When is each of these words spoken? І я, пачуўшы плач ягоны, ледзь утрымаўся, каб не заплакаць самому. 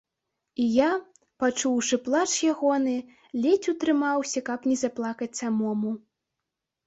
І 0.61 0.63
я, 0.75 0.85
пачуўшы 1.41 1.99
плач 2.07 2.29
ягоны, 2.53 2.95
ледзь 3.43 3.69
утрымаўся, 3.73 4.39
каб 4.49 4.59
не 4.69 4.77
заплакаць 4.85 5.31
самому. 5.41 5.91